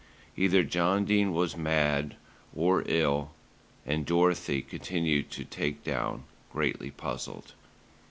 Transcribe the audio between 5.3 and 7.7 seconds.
take down, greatly puzzled.